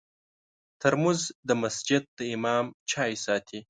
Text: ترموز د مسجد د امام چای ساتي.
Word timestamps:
ترموز 0.81 1.21
د 1.47 1.49
مسجد 1.61 2.03
د 2.17 2.19
امام 2.35 2.65
چای 2.91 3.13
ساتي. 3.25 3.59